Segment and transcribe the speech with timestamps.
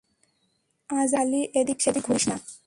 [0.89, 2.35] আজাইরা খালি এদিক-সেদিক ঘুরিস না!